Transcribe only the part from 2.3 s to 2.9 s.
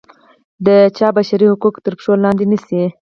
نه شي.